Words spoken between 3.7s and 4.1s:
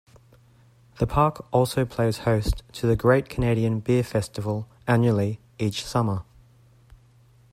Beer